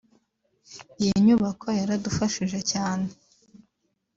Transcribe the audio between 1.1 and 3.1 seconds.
nyubako yaradufashije cyane